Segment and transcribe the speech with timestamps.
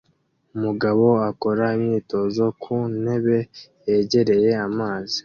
[0.55, 3.37] Umugabo akora imyitozo ku ntebe
[3.87, 5.19] yegereye amazi